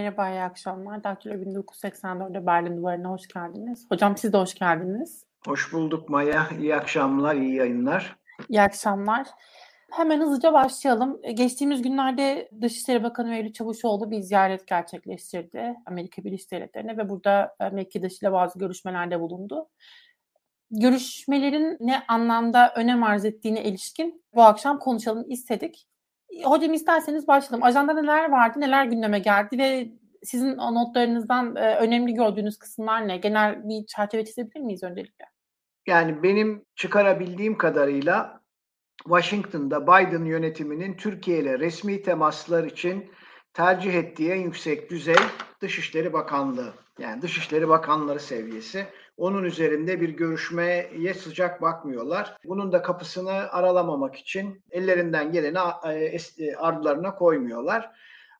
[0.00, 1.04] Merhaba, iyi akşamlar.
[1.04, 3.86] Daktilo 1984'de Berlin Duvarı'na hoş geldiniz.
[3.88, 5.24] Hocam siz de hoş geldiniz.
[5.46, 6.48] Hoş bulduk Maya.
[6.60, 8.16] İyi akşamlar, iyi yayınlar.
[8.48, 9.26] İyi akşamlar.
[9.90, 11.20] Hemen hızlıca başlayalım.
[11.22, 17.56] E, geçtiğimiz günlerde Dışişleri Bakanı Mevlüt Çavuşoğlu bir ziyaret gerçekleştirdi Amerika Birleşik Devletleri'ne ve burada
[17.72, 19.68] Mekke ile bazı görüşmelerde bulundu.
[20.70, 25.86] Görüşmelerin ne anlamda önem arz ettiğine ilişkin bu akşam konuşalım istedik.
[26.44, 27.66] Hocam isterseniz başlayalım.
[27.66, 29.88] Ajanda neler vardı, neler gündeme geldi ve
[30.22, 33.16] sizin notlarınızdan e, önemli gördüğünüz kısımlar ne?
[33.16, 35.24] Genel bir çerçeve çizebilir miyiz öncelikle?
[35.86, 38.40] Yani benim çıkarabildiğim kadarıyla
[39.04, 43.10] Washington'da Biden yönetiminin Türkiye ile resmi temaslar için
[43.54, 45.16] tercih ettiği en yüksek düzey
[45.60, 46.74] Dışişleri Bakanlığı.
[46.98, 48.86] Yani Dışişleri Bakanları seviyesi.
[49.20, 52.36] Onun üzerinde bir görüşmeye sıcak bakmıyorlar.
[52.44, 57.90] Bunun da kapısını aralamamak için ellerinden geleni e, e, ardılarına koymuyorlar.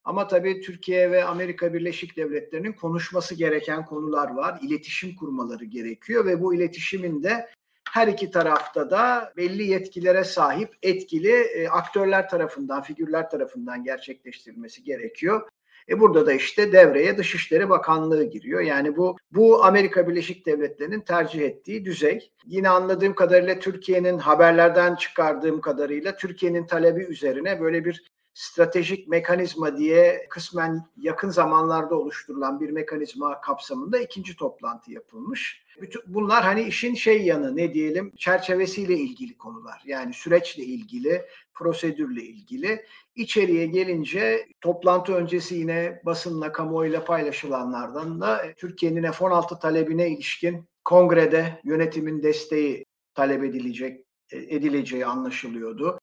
[0.04, 4.58] Ama tabii Türkiye ve Amerika Birleşik Devletleri'nin konuşması gereken konular var.
[4.62, 7.48] İletişim kurmaları gerekiyor ve bu iletişimin de
[7.91, 15.48] her iki tarafta da belli yetkilere sahip etkili e, aktörler tarafından, figürler tarafından gerçekleştirilmesi gerekiyor.
[15.91, 18.60] E burada da işte devreye Dışişleri Bakanlığı giriyor.
[18.60, 22.30] Yani bu bu Amerika Birleşik Devletleri'nin tercih ettiği düzey.
[22.47, 30.26] Yine anladığım kadarıyla Türkiye'nin haberlerden çıkardığım kadarıyla Türkiye'nin talebi üzerine böyle bir stratejik mekanizma diye
[30.30, 35.64] kısmen yakın zamanlarda oluşturulan bir mekanizma kapsamında ikinci toplantı yapılmış.
[35.80, 39.82] Bütün bunlar hani işin şey yanı ne diyelim çerçevesiyle ilgili konular.
[39.86, 41.22] Yani süreçle ilgili,
[41.54, 42.84] prosedürle ilgili.
[43.14, 52.22] İçeriye gelince toplantı öncesi yine basınla, kamuoyuyla paylaşılanlardan da Türkiye'nin F-16 talebine ilişkin kongrede yönetimin
[52.22, 55.99] desteği talep edilecek edileceği anlaşılıyordu.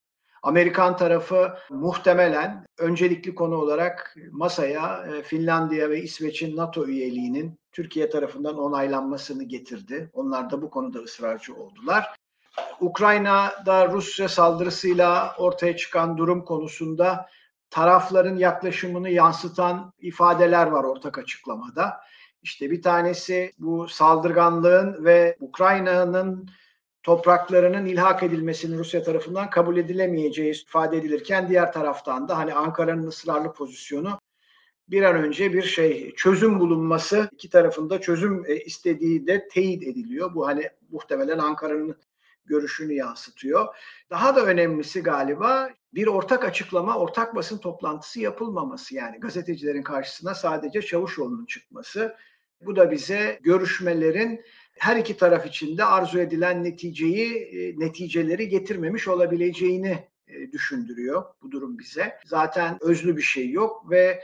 [0.48, 8.58] Amerikan tarafı muhtemelen öncelikli konu olarak masaya e, Finlandiya ve İsveç'in NATO üyeliğinin Türkiye tarafından
[8.58, 10.10] onaylanmasını getirdi.
[10.14, 12.16] Onlar da bu konuda ısrarcı oldular.
[12.80, 17.30] Ukrayna'da Rusya saldırısıyla ortaya çıkan durum konusunda
[17.70, 21.98] tarafların yaklaşımını yansıtan ifadeler var ortak açıklamada.
[22.42, 26.49] İşte bir tanesi bu saldırganlığın ve Ukrayna'nın
[27.04, 33.54] topraklarının ilhak edilmesinin Rusya tarafından kabul edilemeyeceği ifade edilirken diğer taraftan da hani Ankara'nın ısrarlı
[33.54, 34.20] pozisyonu
[34.90, 40.36] bir an önce bir şey çözüm bulunması iki tarafında çözüm e, istediği de teyit ediliyor.
[40.36, 41.98] Bu hani muhtemelen Ankara'nın
[42.46, 43.76] görüşünü yansıtıyor.
[44.10, 50.82] Daha da önemlisi galiba bir ortak açıklama, ortak basın toplantısı yapılmaması yani gazetecilerin karşısına sadece
[50.82, 52.16] Çavuşoğlu'nun çıkması.
[52.62, 54.42] Bu da bize görüşmelerin
[54.80, 61.52] her iki taraf için de arzu edilen neticeyi, e, neticeleri getirmemiş olabileceğini e, düşündürüyor bu
[61.52, 62.17] durum bize.
[62.26, 64.23] Zaten özlü bir şey yok ve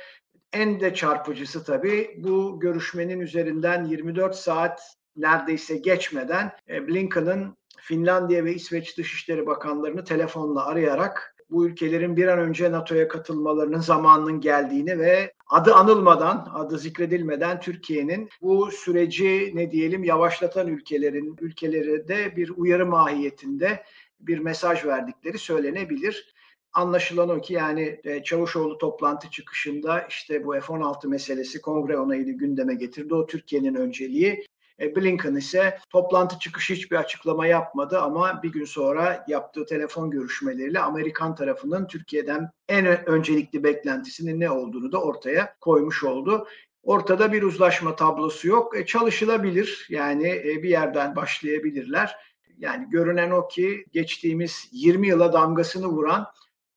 [0.54, 4.82] en de çarpıcısı tabii bu görüşmenin üzerinden 24 saat
[5.16, 12.40] neredeyse geçmeden e, Blinken'ın Finlandiya ve İsveç Dışişleri Bakanlarını telefonla arayarak bu ülkelerin bir an
[12.40, 20.04] önce NATO'ya katılmalarının zamanının geldiğini ve adı anılmadan, adı zikredilmeden Türkiye'nin bu süreci ne diyelim
[20.04, 23.84] yavaşlatan ülkelerin ülkeleri de bir uyarı mahiyetinde
[24.20, 26.34] bir mesaj verdikleri söylenebilir.
[26.74, 32.76] Anlaşılan o ki yani e, Çavuşoğlu toplantı çıkışında işte bu F-16 meselesi kongre onayını gündeme
[32.76, 33.14] getirdi.
[33.16, 34.46] O Türkiye'nin önceliği.
[34.80, 40.80] E, Blinken ise toplantı çıkışı hiçbir açıklama yapmadı ama bir gün sonra yaptığı telefon görüşmeleriyle
[40.80, 46.48] Amerikan tarafının Türkiye'den en öncelikli beklentisinin ne olduğunu da ortaya koymuş oldu.
[46.84, 48.78] Ortada bir uzlaşma tablosu yok.
[48.78, 49.88] E, çalışılabilir.
[49.90, 52.16] Yani e, bir yerden başlayabilirler.
[52.58, 56.28] Yani görünen o ki geçtiğimiz 20 yıla damgasını vuran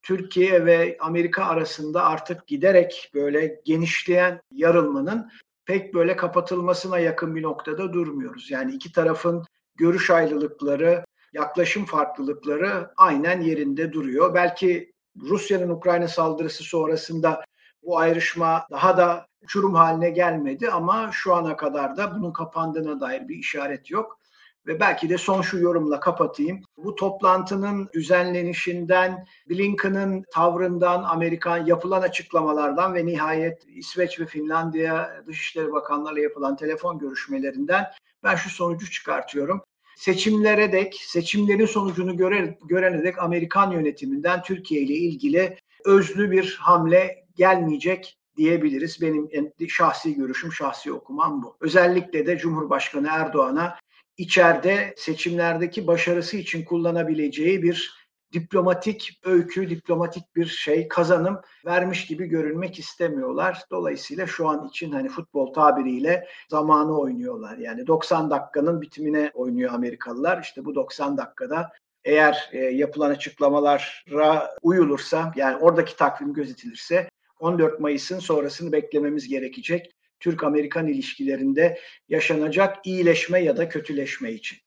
[0.02, 5.30] Türkiye ve Amerika arasında artık giderek böyle genişleyen yarılmanın
[5.66, 8.50] pek böyle kapatılmasına yakın bir noktada durmuyoruz.
[8.50, 9.44] Yani iki tarafın
[9.76, 14.34] görüş ayrılıkları, yaklaşım farklılıkları aynen yerinde duruyor.
[14.34, 17.44] Belki Rusya'nın Ukrayna saldırısı sonrasında
[17.82, 23.28] bu ayrışma daha da uçurum haline gelmedi ama şu ana kadar da bunun kapandığına dair
[23.28, 24.18] bir işaret yok.
[24.66, 26.60] Ve belki de son şu yorumla kapatayım.
[26.76, 36.22] Bu toplantının düzenlenişinden, Blinken'ın tavrından, Amerikan yapılan açıklamalardan ve nihayet İsveç ve Finlandiya Dışişleri Bakanlarıyla
[36.22, 37.86] yapılan telefon görüşmelerinden
[38.22, 39.62] ben şu sonucu çıkartıyorum.
[39.96, 47.24] Seçimlere dek, seçimlerin sonucunu göre, görene dek Amerikan yönetiminden Türkiye ile ilgili özlü bir hamle
[47.36, 49.02] gelmeyecek diyebiliriz.
[49.02, 49.28] Benim
[49.68, 51.56] şahsi görüşüm, şahsi okumam bu.
[51.60, 53.76] Özellikle de Cumhurbaşkanı Erdoğan'a
[54.16, 62.78] içeride seçimlerdeki başarısı için kullanabileceği bir diplomatik öykü, diplomatik bir şey, kazanım vermiş gibi görünmek
[62.78, 63.62] istemiyorlar.
[63.70, 67.58] Dolayısıyla şu an için hani futbol tabiriyle zamanı oynuyorlar.
[67.58, 70.42] Yani 90 dakikanın bitimine oynuyor Amerikalılar.
[70.42, 71.70] İşte bu 90 dakikada
[72.04, 77.08] eğer e, yapılan açıklamalara uyulursa yani oradaki takvim gözetilirse
[77.38, 79.95] 14 Mayıs'ın sonrasını beklememiz gerekecek.
[80.20, 81.78] Türk-Amerikan ilişkilerinde
[82.08, 84.58] yaşanacak iyileşme ya da kötüleşme için.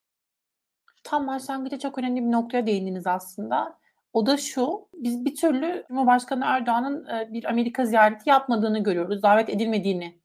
[1.04, 3.80] Tam başlangıçta çok önemli bir noktaya değindiniz aslında.
[4.14, 9.50] O da şu, biz bir türlü Cumhurbaşkanı Erdoğan'ın e, bir Amerika ziyareti yapmadığını görüyoruz, davet
[9.50, 10.20] edilmediğini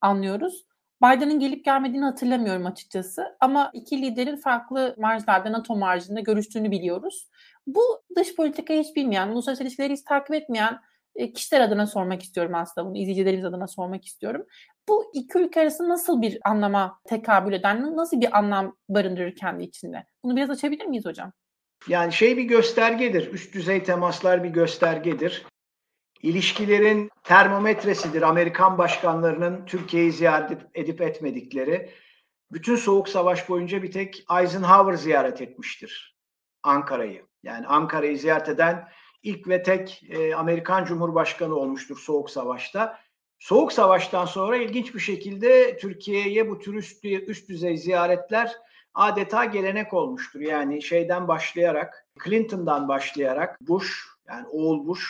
[0.00, 0.66] anlıyoruz.
[1.02, 7.28] Biden'ın gelip gelmediğini hatırlamıyorum açıkçası ama iki liderin farklı marjlarda, NATO marjında görüştüğünü biliyoruz.
[7.66, 7.82] Bu
[8.16, 10.80] dış politikayı hiç bilmeyen, uluslararası ilişkileri hiç takip etmeyen
[11.34, 14.46] kişiler adına sormak istiyorum aslında bunu, izleyicilerimiz adına sormak istiyorum.
[14.88, 20.04] Bu iki ülke arasında nasıl bir anlama tekabül eden, nasıl bir anlam barındırır kendi içinde?
[20.24, 21.32] Bunu biraz açabilir miyiz hocam?
[21.88, 25.46] Yani şey bir göstergedir, üst düzey temaslar bir göstergedir.
[26.22, 31.90] İlişkilerin termometresidir Amerikan başkanlarının Türkiye'yi ziyaret edip etmedikleri.
[32.52, 36.16] Bütün Soğuk Savaş boyunca bir tek Eisenhower ziyaret etmiştir
[36.62, 37.26] Ankara'yı.
[37.42, 38.88] Yani Ankara'yı ziyaret eden
[39.22, 42.98] ilk ve tek e, Amerikan Cumhurbaşkanı olmuştur Soğuk Savaş'ta.
[43.38, 48.52] Soğuk Savaş'tan sonra ilginç bir şekilde Türkiye'ye bu tür üst, üst düzey ziyaretler
[48.94, 50.40] adeta gelenek olmuştur.
[50.40, 55.04] Yani şeyden başlayarak, Clinton'dan başlayarak Bush, yani oğul Bush,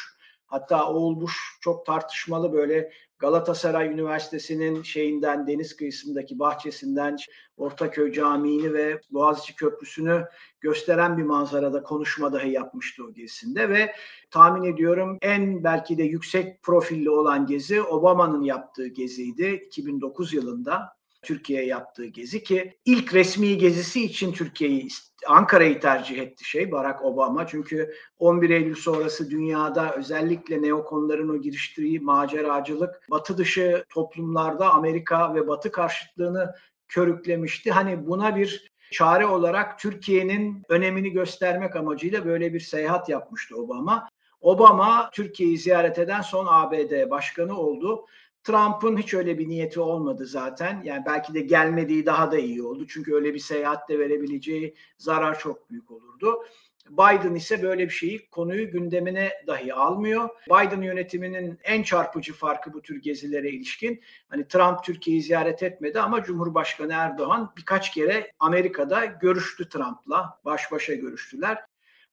[0.46, 7.16] hatta oğul Bush çok tartışmalı böyle Galatasaray Üniversitesi'nin şeyinden deniz kıyısındaki bahçesinden
[7.56, 10.24] Ortaköy Camii'ni ve Boğaziçi Köprüsü'nü
[10.60, 13.94] gösteren bir manzarada konuşma dahi yapmıştı o gezisinde ve
[14.30, 20.99] tahmin ediyorum en belki de yüksek profilli olan gezi Obama'nın yaptığı geziydi 2009 yılında.
[21.22, 24.88] Türkiye'ye yaptığı gezi ki ilk resmi gezisi için Türkiye'yi
[25.26, 27.46] Ankara'yı tercih etti şey Barack Obama.
[27.46, 35.48] Çünkü 11 Eylül sonrası dünyada özellikle neokonların o giriştiği maceracılık batı dışı toplumlarda Amerika ve
[35.48, 36.54] batı karşıtlığını
[36.88, 37.70] körüklemişti.
[37.70, 44.08] Hani buna bir çare olarak Türkiye'nin önemini göstermek amacıyla böyle bir seyahat yapmıştı Obama.
[44.40, 48.06] Obama Türkiye'yi ziyaret eden son ABD başkanı oldu.
[48.44, 50.82] Trump'ın hiç öyle bir niyeti olmadı zaten.
[50.84, 52.86] Yani belki de gelmediği daha da iyi oldu.
[52.88, 56.44] Çünkü öyle bir seyahatte verebileceği zarar çok büyük olurdu.
[56.90, 60.28] Biden ise böyle bir şeyi konuyu gündemine dahi almıyor.
[60.46, 64.00] Biden yönetiminin en çarpıcı farkı bu tür gezilere ilişkin.
[64.28, 70.40] Hani Trump Türkiye'yi ziyaret etmedi ama Cumhurbaşkanı Erdoğan birkaç kere Amerika'da görüştü Trump'la.
[70.44, 71.69] Baş başa görüştüler.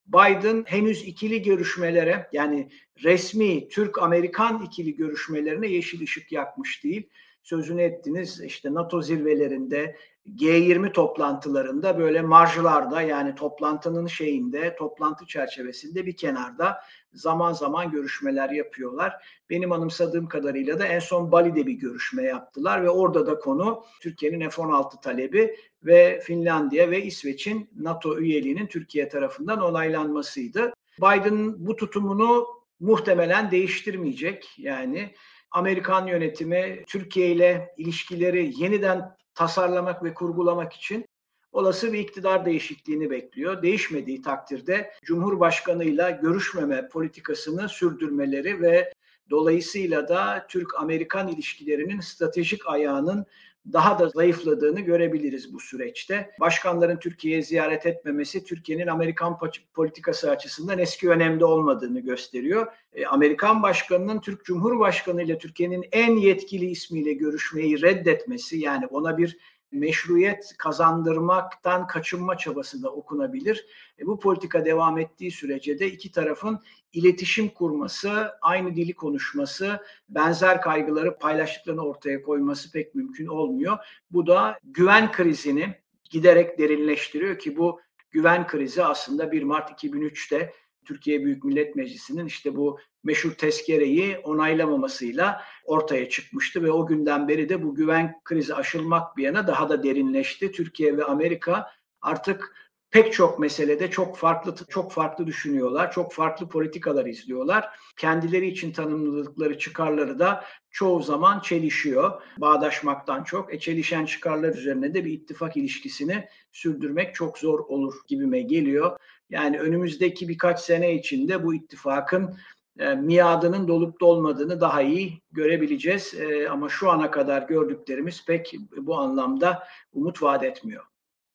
[0.08, 2.70] Biden henüz ikili görüşmelere yani
[3.04, 7.10] resmi Türk-Amerikan ikili görüşmelerine yeşil ışık yakmış değil.
[7.44, 9.96] Sözünü ettiniz işte NATO zirvelerinde,
[10.36, 16.78] G20 toplantılarında böyle marjlarda yani toplantının şeyinde, toplantı çerçevesinde bir kenarda
[17.14, 19.14] zaman zaman görüşmeler yapıyorlar.
[19.50, 24.50] Benim anımsadığım kadarıyla da en son Bali'de bir görüşme yaptılar ve orada da konu Türkiye'nin
[24.50, 30.74] F-16 talebi ve Finlandiya ve İsveç'in NATO üyeliğinin Türkiye tarafından onaylanmasıydı.
[31.02, 32.48] Biden bu tutumunu
[32.80, 34.54] muhtemelen değiştirmeyecek.
[34.58, 35.14] Yani
[35.52, 41.06] Amerikan yönetimi Türkiye ile ilişkileri yeniden tasarlamak ve kurgulamak için
[41.52, 43.62] olası bir iktidar değişikliğini bekliyor.
[43.62, 48.92] Değişmediği takdirde Cumhurbaşkanıyla görüşmeme politikasını sürdürmeleri ve
[49.30, 53.26] dolayısıyla da Türk-Amerikan ilişkilerinin stratejik ayağının
[53.74, 56.32] daha da zayıfladığını görebiliriz bu süreçte.
[56.40, 59.38] Başkanların Türkiye'ye ziyaret etmemesi Türkiye'nin Amerikan
[59.74, 62.68] politikası açısından eski önemde olmadığını gösteriyor.
[62.94, 69.38] E, Amerikan başkanının Türk Cumhurbaşkanı ile Türkiye'nin en yetkili ismiyle görüşmeyi reddetmesi yani ona bir
[69.72, 73.66] meşruiyet kazandırmaktan kaçınma çabası da okunabilir.
[74.00, 76.60] E, bu politika devam ettiği sürece de iki tarafın
[76.94, 83.78] iletişim kurması, aynı dili konuşması, benzer kaygıları paylaştıklarını ortaya koyması pek mümkün olmuyor.
[84.12, 85.76] Bu da güven krizini
[86.10, 87.82] giderek derinleştiriyor ki bu
[88.12, 90.54] güven krizi aslında 1 Mart 2003'te
[90.88, 97.50] Türkiye Büyük Millet Meclisi'nin işte bu meşhur tezkereyi onaylamamasıyla ortaya çıkmıştı ve o günden beri
[97.50, 100.52] de bu güven krizi aşılmak bir yana daha da derinleşti.
[100.52, 105.92] Türkiye ve Amerika artık pek çok meselede çok farklı çok farklı düşünüyorlar.
[105.92, 107.70] Çok farklı politikalar izliyorlar.
[107.98, 112.22] Kendileri için tanımladıkları çıkarları da çoğu zaman çelişiyor.
[112.38, 113.54] Bağdaşmaktan çok.
[113.54, 118.98] E, çelişen çıkarlar üzerine de bir ittifak ilişkisini sürdürmek çok zor olur gibime geliyor.
[119.30, 122.38] Yani önümüzdeki birkaç sene içinde bu ittifakın
[122.80, 126.14] e, miadının dolup dolmadığını daha iyi görebileceğiz.
[126.14, 130.84] E, ama şu ana kadar gördüklerimiz pek bu anlamda umut vaat etmiyor.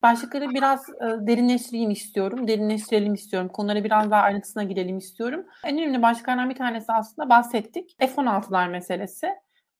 [0.02, 2.48] Başlıkları biraz e, derinleştireyim istiyorum.
[2.48, 3.48] Derinleştirelim istiyorum.
[3.48, 5.46] Konulara biraz daha ayrıntısına girelim istiyorum.
[5.64, 7.96] En önemli başlıklardan bir tanesi aslında bahsettik.
[7.98, 9.28] F-16'lar meselesi.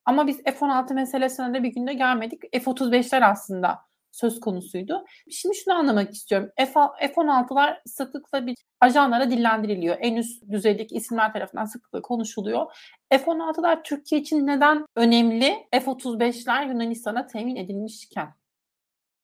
[0.04, 2.42] Ama biz F-16 meselesine de bir günde gelmedik.
[2.52, 3.78] F-35'ler aslında
[4.12, 5.04] söz konusuydu.
[5.30, 6.50] Şimdi şunu anlamak istiyorum.
[6.56, 9.96] F-16'lar sıklıkla bir ajanlara dillendiriliyor.
[10.00, 12.66] En üst düzeydeki isimler tarafından sıklıkla konuşuluyor.
[13.10, 15.56] F-16'lar Türkiye için neden önemli?
[15.72, 18.41] F-35'ler Yunanistan'a temin edilmişken.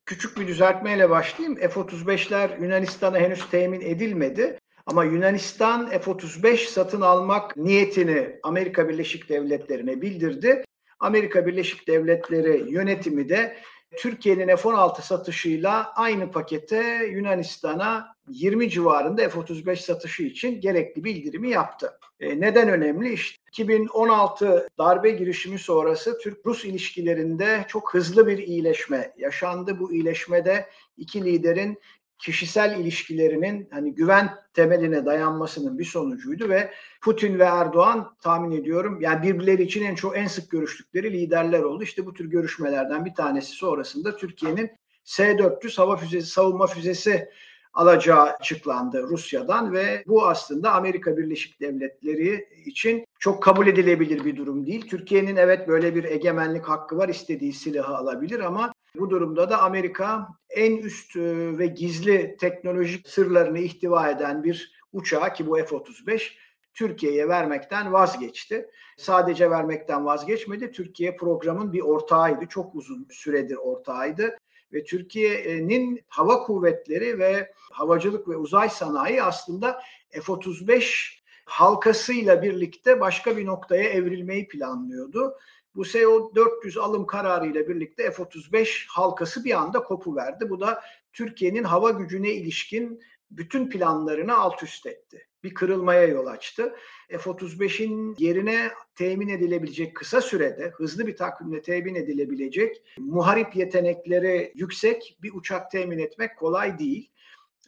[0.08, 1.58] Küçük bir düzeltmeyle başlayayım.
[1.58, 4.58] F-35'ler Yunanistan'a henüz temin edilmedi.
[4.86, 10.64] Ama Yunanistan F-35 satın almak niyetini Amerika Birleşik Devletleri'ne bildirdi.
[11.00, 13.56] Amerika Birleşik Devletleri yönetimi de
[13.96, 21.98] Türkiye'nin F-16 satışıyla aynı pakete Yunanistan'a 20 civarında F-35 satışı için gerekli bildirimi yaptı.
[22.20, 23.12] E, neden önemli?
[23.12, 29.80] İşte 2016 darbe girişimi sonrası Türk-Rus ilişkilerinde çok hızlı bir iyileşme yaşandı.
[29.80, 30.66] Bu iyileşmede
[30.96, 31.78] iki liderin
[32.18, 36.70] kişisel ilişkilerinin hani güven temeline dayanmasının bir sonucuydu ve
[37.02, 41.82] Putin ve Erdoğan tahmin ediyorum yani birbirleri için en çok en sık görüştükleri liderler oldu.
[41.82, 44.70] İşte bu tür görüşmelerden bir tanesi sonrasında Türkiye'nin
[45.04, 47.28] S-400 hava füzesi savunma füzesi
[47.74, 54.66] alacağı açıklandı Rusya'dan ve bu aslında Amerika Birleşik Devletleri için çok kabul edilebilir bir durum
[54.66, 54.88] değil.
[54.88, 60.28] Türkiye'nin evet böyle bir egemenlik hakkı var istediği silahı alabilir ama bu durumda da Amerika
[60.50, 66.32] en üst e, ve gizli teknolojik sırlarını ihtiva eden bir uçağı ki bu F-35
[66.74, 68.70] Türkiye'ye vermekten vazgeçti.
[68.96, 70.72] Sadece vermekten vazgeçmedi.
[70.72, 72.46] Türkiye programın bir ortağıydı.
[72.46, 74.36] Çok uzun süredir ortağıydı.
[74.72, 81.17] Ve Türkiye'nin hava kuvvetleri ve havacılık ve uzay sanayi aslında F-35
[81.48, 85.34] halkasıyla birlikte başka bir noktaya evrilmeyi planlıyordu.
[85.74, 90.50] Bu SO-400 alım kararı ile birlikte F-35 halkası bir anda kopu verdi.
[90.50, 93.00] Bu da Türkiye'nin hava gücüne ilişkin
[93.30, 95.26] bütün planlarını alt üst etti.
[95.44, 96.74] Bir kırılmaya yol açtı.
[97.08, 105.32] F-35'in yerine temin edilebilecek kısa sürede hızlı bir takvimle temin edilebilecek muharip yetenekleri yüksek bir
[105.34, 107.10] uçak temin etmek kolay değil.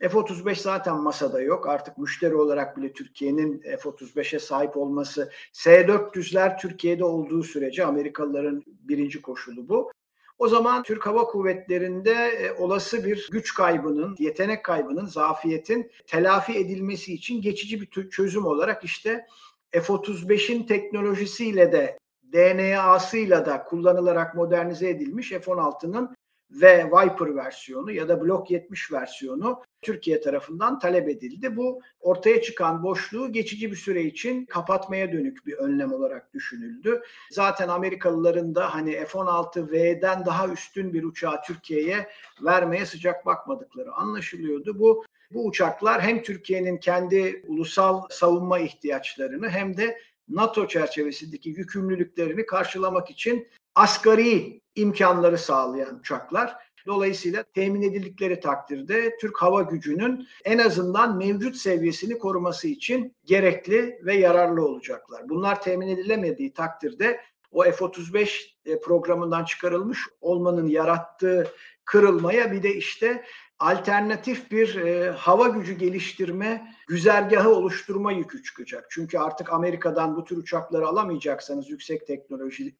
[0.00, 1.68] F-35 zaten masada yok.
[1.68, 9.68] Artık müşteri olarak bile Türkiye'nin F-35'e sahip olması S-400'ler Türkiye'de olduğu sürece Amerikalıların birinci koşulu
[9.68, 9.92] bu.
[10.38, 17.14] O zaman Türk Hava Kuvvetleri'nde e, olası bir güç kaybının, yetenek kaybının, zafiyetin telafi edilmesi
[17.14, 19.26] için geçici bir çözüm olarak işte
[19.70, 21.98] F-35'in teknolojisiyle de
[22.32, 26.16] DNA'sıyla da kullanılarak modernize edilmiş F-16'nın
[26.50, 31.56] ve Viper versiyonu ya da Block 70 versiyonu Türkiye tarafından talep edildi.
[31.56, 37.02] Bu ortaya çıkan boşluğu geçici bir süre için kapatmaya dönük bir önlem olarak düşünüldü.
[37.30, 42.08] Zaten Amerikalıların da hani F-16V'den daha üstün bir uçağı Türkiye'ye
[42.42, 44.78] vermeye sıcak bakmadıkları anlaşılıyordu.
[44.78, 53.10] Bu bu uçaklar hem Türkiye'nin kendi ulusal savunma ihtiyaçlarını hem de NATO çerçevesindeki yükümlülüklerini karşılamak
[53.10, 56.56] için asgari imkanları sağlayan uçaklar.
[56.86, 64.14] Dolayısıyla temin edildikleri takdirde Türk hava gücünün en azından mevcut seviyesini koruması için gerekli ve
[64.14, 65.28] yararlı olacaklar.
[65.28, 67.20] Bunlar temin edilemediği takdirde
[67.52, 71.52] o F-35 e, programından çıkarılmış olmanın yarattığı
[71.84, 73.24] kırılmaya bir de işte
[73.58, 78.86] alternatif bir e, hava gücü geliştirme güzergahı oluşturma yükü çıkacak.
[78.90, 82.74] Çünkü artık Amerika'dan bu tür uçakları alamayacaksanız yüksek teknolojili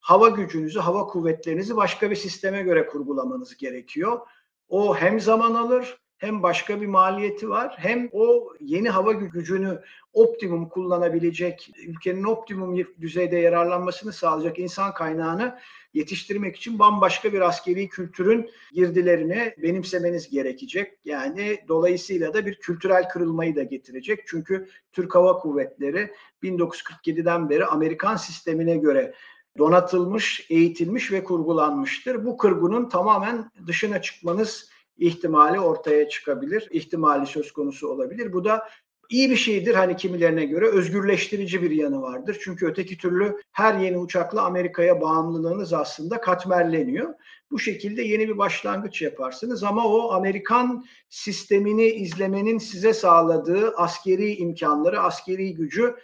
[0.00, 4.20] hava gücünüzü, hava kuvvetlerinizi başka bir sisteme göre kurgulamanız gerekiyor.
[4.68, 10.68] O hem zaman alır hem başka bir maliyeti var hem o yeni hava gücünü optimum
[10.68, 15.58] kullanabilecek, ülkenin optimum düzeyde yararlanmasını sağlayacak insan kaynağını
[15.94, 20.98] yetiştirmek için bambaşka bir askeri kültürün girdilerini benimsemeniz gerekecek.
[21.04, 24.20] Yani dolayısıyla da bir kültürel kırılmayı da getirecek.
[24.26, 26.12] Çünkü Türk Hava Kuvvetleri
[26.42, 29.14] 1947'den beri Amerikan sistemine göre
[29.58, 32.24] donatılmış, eğitilmiş ve kurgulanmıştır.
[32.24, 38.32] Bu kırgının tamamen dışına çıkmanız ihtimali ortaya çıkabilir, ihtimali söz konusu olabilir.
[38.32, 38.68] Bu da
[39.10, 42.36] iyi bir şeydir hani kimilerine göre özgürleştirici bir yanı vardır.
[42.40, 47.14] Çünkü öteki türlü her yeni uçakla Amerika'ya bağımlılığınız aslında katmerleniyor.
[47.50, 55.00] Bu şekilde yeni bir başlangıç yaparsınız ama o Amerikan sistemini izlemenin size sağladığı askeri imkanları,
[55.00, 55.94] askeri gücü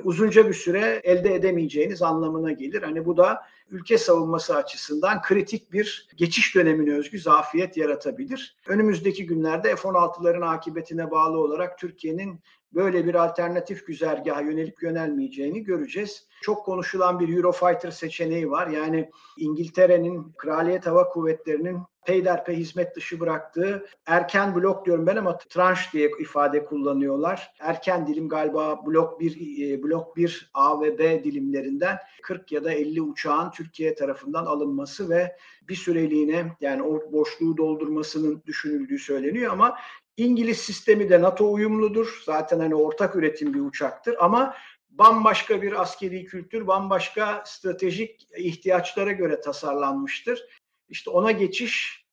[0.00, 2.82] uzunca bir süre elde edemeyeceğiniz anlamına gelir.
[2.82, 8.56] Hani bu da ülke savunması açısından kritik bir geçiş dönemine özgü zafiyet yaratabilir.
[8.66, 12.40] Önümüzdeki günlerde F-16'ların akıbetine bağlı olarak Türkiye'nin
[12.74, 16.28] böyle bir alternatif güzergaha yönelip yönelmeyeceğini göreceğiz.
[16.42, 18.66] Çok konuşulan bir Eurofighter seçeneği var.
[18.66, 25.92] Yani İngiltere'nin Kraliyet Hava Kuvvetleri'nin peyderpey hizmet dışı bıraktığı erken blok diyorum ben ama tranş
[25.92, 27.54] diye ifade kullanıyorlar.
[27.60, 32.72] Erken dilim galiba blok 1 e, blok 1 A ve B dilimlerinden 40 ya da
[32.72, 35.36] 50 uçağın Türkiye tarafından alınması ve
[35.68, 39.78] bir süreliğine yani o boşluğu doldurmasının düşünüldüğü söyleniyor ama
[40.16, 42.22] İngiliz sistemi de NATO uyumludur.
[42.26, 44.54] Zaten hani ortak üretim bir uçaktır ama
[44.90, 50.61] bambaşka bir askeri kültür, bambaşka stratejik ihtiyaçlara göre tasarlanmıştır.
[50.92, 52.04] İşte ona geçiş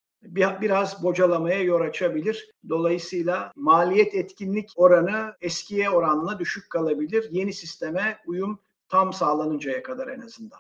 [0.62, 2.52] biraz bocalamaya yol açabilir.
[2.70, 7.28] Dolayısıyla maliyet etkinlik oranı eskiye oranla düşük kalabilir.
[7.32, 8.60] Yeni sisteme uyum
[8.90, 10.60] tam sağlanıncaya kadar en azından.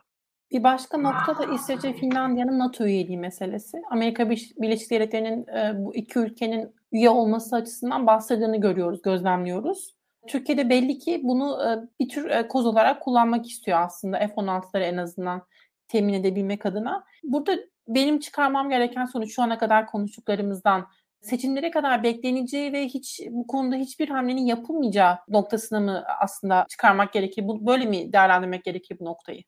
[0.51, 3.81] Bir başka nokta da İsveç Finlandiya'nın NATO üyeliği meselesi.
[3.91, 9.95] Amerika Birleşik Devletleri'nin e, bu iki ülkenin üye olması açısından bahsedildiğini görüyoruz, gözlemliyoruz.
[10.27, 14.97] Türkiye'de belli ki bunu e, bir tür e, koz olarak kullanmak istiyor aslında F-16'ları en
[14.97, 15.41] azından
[15.87, 17.03] temin edebilmek adına.
[17.23, 17.57] Burada
[17.89, 20.87] benim çıkarmam gereken sonuç şu ana kadar konuştuklarımızdan
[21.21, 27.47] seçimlere kadar bekleneceği ve hiç bu konuda hiçbir hamlenin yapılmayacağı noktasına mı aslında çıkarmak gerekir?
[27.47, 29.43] Bu, böyle mi değerlendirmek gerekir bu noktayı?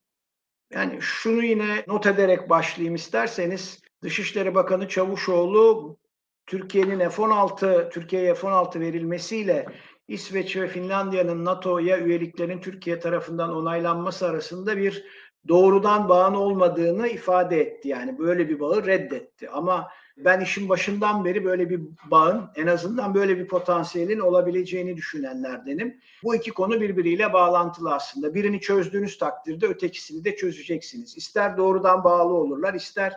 [0.74, 3.80] Yani şunu yine not ederek başlayayım isterseniz.
[4.04, 5.98] Dışişleri Bakanı Çavuşoğlu
[6.46, 9.66] Türkiye'nin F-16, Türkiye'ye F-16 verilmesiyle
[10.08, 15.06] İsveç ve Finlandiya'nın NATO'ya üyeliklerin Türkiye tarafından onaylanması arasında bir
[15.48, 17.88] doğrudan bağın olmadığını ifade etti.
[17.88, 19.50] Yani böyle bir bağı reddetti.
[19.50, 26.00] Ama ben işin başından beri böyle bir bağın en azından böyle bir potansiyelin olabileceğini düşünenlerdenim.
[26.24, 28.34] Bu iki konu birbiriyle bağlantılı aslında.
[28.34, 31.18] Birini çözdüğünüz takdirde ötekisini de çözeceksiniz.
[31.18, 33.14] İster doğrudan bağlı olurlar, ister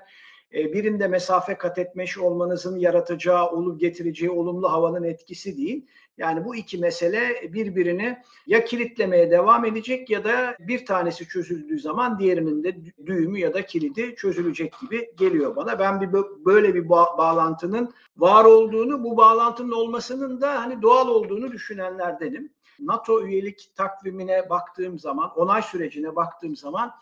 [0.55, 5.87] birinde mesafe kat etmiş olmanızın yaratacağı, olup getireceği olumlu havanın etkisi değil.
[6.19, 12.19] Yani bu iki mesele birbirini ya kilitlemeye devam edecek ya da bir tanesi çözüldüğü zaman
[12.19, 15.79] diğerinin de düğümü ya da kilidi çözülecek gibi geliyor bana.
[15.79, 16.13] Ben bir
[16.45, 22.51] böyle bir ba- bağlantının var olduğunu, bu bağlantının olmasının da hani doğal olduğunu düşünenlerdenim.
[22.81, 26.93] NATO üyelik takvimine baktığım zaman, onay sürecine baktığım zaman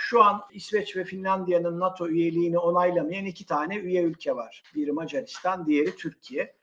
[0.00, 4.62] şu an İsveç ve Finlandiya'nın NATO üyeliğini onaylamayan iki tane üye ülke var.
[4.74, 6.54] Biri Macaristan, diğeri Türkiye.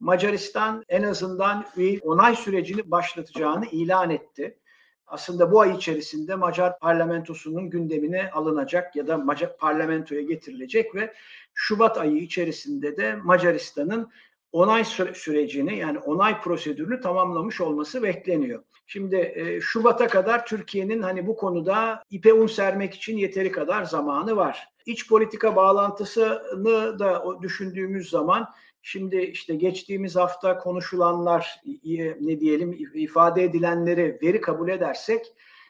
[0.00, 1.66] Macaristan en azından
[2.02, 4.58] onay sürecini başlatacağını ilan etti.
[5.06, 11.14] Aslında bu ay içerisinde Macar parlamentosunun gündemine alınacak ya da Macar parlamentoya getirilecek ve
[11.54, 14.10] Şubat ayı içerisinde de Macaristan'ın
[14.52, 18.62] onay sürecini yani onay prosedürünü tamamlamış olması bekleniyor.
[18.92, 24.36] Şimdi e, Şubat'a kadar Türkiye'nin hani bu konuda ipe un sermek için yeteri kadar zamanı
[24.36, 24.68] var.
[24.86, 28.48] İç politika bağlantısını da düşündüğümüz zaman
[28.82, 31.60] Şimdi işte geçtiğimiz hafta konuşulanlar
[32.20, 35.26] ne diyelim ifade edilenleri veri kabul edersek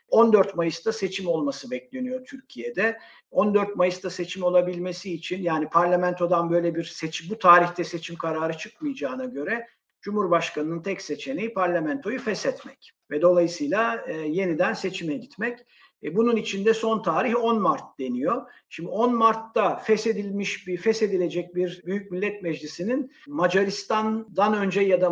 [0.09, 2.99] 14 Mayıs'ta seçim olması bekleniyor Türkiye'de.
[3.31, 9.25] 14 Mayıs'ta seçim olabilmesi için yani parlamentodan böyle bir seçim bu tarihte seçim kararı çıkmayacağına
[9.25, 9.67] göre
[10.03, 15.59] Cumhurbaşkanının tek seçeneği parlamentoyu feshetmek ve dolayısıyla e, yeniden seçime gitmek.
[16.03, 18.43] E, bunun içinde son tarih 10 Mart deniyor.
[18.69, 25.11] Şimdi 10 Mart'ta feshedilmiş bir feshedilecek bir Büyük Millet Meclisi'nin Macaristan'dan önce ya da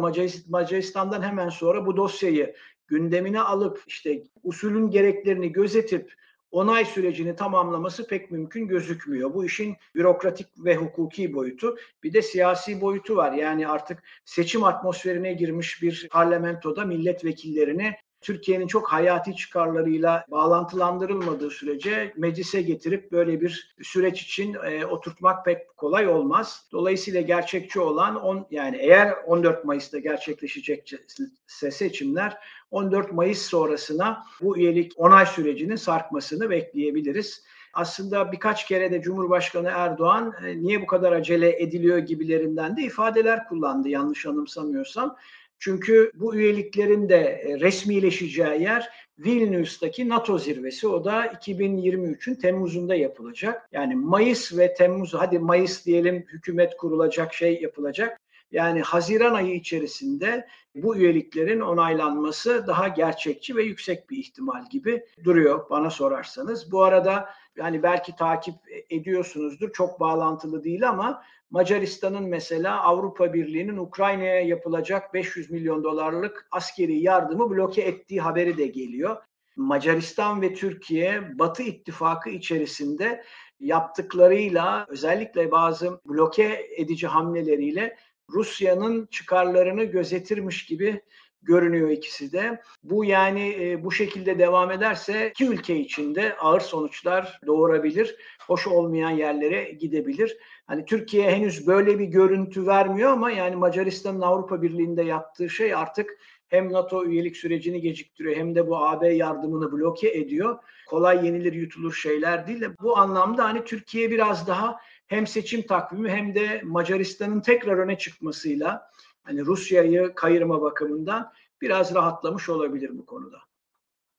[0.49, 2.55] Macaristan'dan hemen sonra bu dosyayı
[2.87, 6.15] gündemine alıp işte usulün gereklerini gözetip
[6.51, 9.35] onay sürecini tamamlaması pek mümkün gözükmüyor.
[9.35, 11.77] Bu işin bürokratik ve hukuki boyutu.
[12.03, 13.33] Bir de siyasi boyutu var.
[13.33, 22.63] Yani artık seçim atmosferine girmiş bir parlamentoda milletvekillerini Türkiye'nin çok hayati çıkarlarıyla bağlantılandırılmadığı sürece meclise
[22.63, 26.67] getirip böyle bir süreç için e, oturtmak pek kolay olmaz.
[26.73, 32.39] Dolayısıyla gerçekçi olan on, yani eğer 14 Mayıs'ta gerçekleşecekse seçimler
[32.71, 37.45] 14 Mayıs sonrasına bu üyelik onay sürecinin sarkmasını bekleyebiliriz.
[37.73, 43.49] Aslında birkaç kere de Cumhurbaşkanı Erdoğan e, niye bu kadar acele ediliyor gibilerinden de ifadeler
[43.49, 45.17] kullandı yanlış anımsamıyorsam.
[45.63, 50.89] Çünkü bu üyeliklerin de e, resmileşeceği yer Vilnius'taki NATO zirvesi.
[50.89, 53.69] O da 2023'ün Temmuz'unda yapılacak.
[53.73, 58.21] Yani Mayıs ve Temmuz, hadi Mayıs diyelim hükümet kurulacak şey yapılacak.
[58.53, 65.71] Yani Haziran ayı içerisinde bu üyeliklerin onaylanması daha gerçekçi ve yüksek bir ihtimal gibi duruyor
[65.71, 66.73] bana sorarsanız.
[66.73, 68.55] Bu arada yani belki takip
[68.91, 76.99] ediyorsunuzdur çok bağlantılı değil ama Macaristan'ın mesela Avrupa Birliği'nin Ukrayna'ya yapılacak 500 milyon dolarlık askeri
[76.99, 79.17] yardımı bloke ettiği haberi de geliyor.
[79.57, 83.25] Macaristan ve Türkiye Batı ittifakı içerisinde
[83.61, 87.97] yaptıklarıyla özellikle bazı bloke edici hamleleriyle
[88.31, 91.03] Rusya'nın çıkarlarını gözetirmiş gibi
[91.43, 92.63] görünüyor ikisi de.
[92.85, 98.17] Bu yani e, bu şekilde devam ederse iki ülke içinde ağır sonuçlar doğurabilir.
[98.47, 100.37] Hoş olmayan yerlere gidebilir.
[100.67, 106.19] Hani Türkiye henüz böyle bir görüntü vermiyor ama yani Macaristan'ın Avrupa Birliği'nde yaptığı şey artık
[106.49, 110.59] hem NATO üyelik sürecini geciktiriyor hem de bu AB yardımını bloke ediyor.
[110.89, 116.11] Kolay yenilir yutulur şeyler değil de bu anlamda hani Türkiye biraz daha hem seçim takvimi
[116.11, 118.91] hem de Macaristan'ın tekrar öne çıkmasıyla
[119.23, 123.39] hani Rusya'yı kayırma bakımından biraz rahatlamış olabilir bu konuda.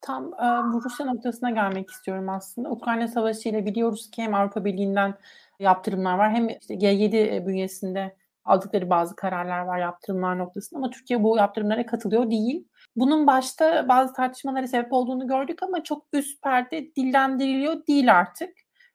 [0.01, 2.69] Tam e, bu Rusya noktasına gelmek istiyorum aslında.
[2.69, 5.17] Ukrayna Savaşı ile biliyoruz ki hem Avrupa Birliği'nden
[5.59, 11.37] yaptırımlar var hem işte G7 bünyesinde aldıkları bazı kararlar var yaptırımlar noktasında ama Türkiye bu
[11.37, 12.67] yaptırımlara katılıyor değil.
[12.95, 18.49] Bunun başta bazı tartışmalara sebep olduğunu gördük ama çok üst perde dillendiriliyor değil artık.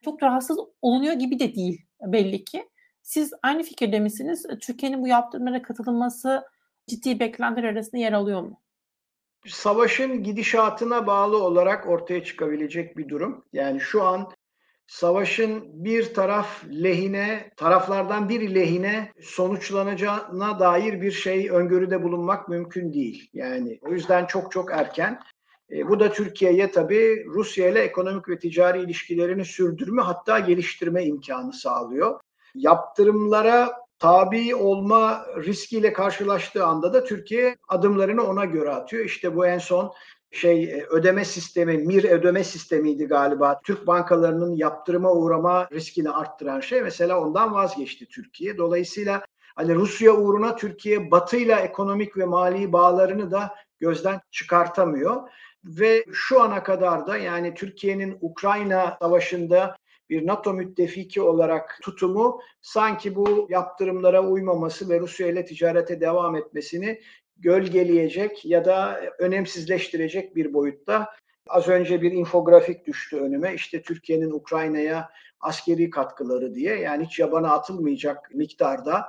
[0.04, 2.68] Çok rahatsız olunuyor gibi de değil belli ki.
[3.06, 4.46] Siz aynı fikirde misiniz?
[4.60, 6.44] Türkiye'nin bu yaptırımlara katılması
[6.86, 8.60] ciddi beklentiler arasında yer alıyor mu?
[9.46, 13.44] Savaşın gidişatına bağlı olarak ortaya çıkabilecek bir durum.
[13.52, 14.32] Yani şu an
[14.86, 23.30] savaşın bir taraf lehine, taraflardan biri lehine sonuçlanacağına dair bir şey öngörüde bulunmak mümkün değil.
[23.32, 25.20] Yani o yüzden çok çok erken.
[25.70, 31.52] E, bu da Türkiye'ye tabii Rusya ile ekonomik ve ticari ilişkilerini sürdürme hatta geliştirme imkanı
[31.52, 32.20] sağlıyor.
[32.56, 39.04] Yaptırımlara tabi olma riskiyle karşılaştığı anda da Türkiye adımlarını ona göre atıyor.
[39.04, 39.92] İşte bu en son
[40.30, 43.60] şey e, ödeme sistemi, MIR ödeme sistemiydi galiba.
[43.64, 48.58] Türk bankalarının yaptırıma uğrama riskini arttıran şey mesela ondan vazgeçti Türkiye.
[48.58, 49.22] Dolayısıyla
[49.56, 55.22] hani Rusya uğruna Türkiye batıyla ekonomik ve mali bağlarını da gözden çıkartamıyor.
[55.64, 59.76] Ve şu ana kadar da yani Türkiye'nin Ukrayna savaşında
[60.10, 67.00] bir NATO müttefiki olarak tutumu sanki bu yaptırımlara uymaması ve Rusya ile ticarete devam etmesini
[67.36, 71.08] gölgeleyecek ya da önemsizleştirecek bir boyutta.
[71.48, 73.54] Az önce bir infografik düştü önüme.
[73.54, 79.08] İşte Türkiye'nin Ukrayna'ya askeri katkıları diye yani hiç yabana atılmayacak miktarda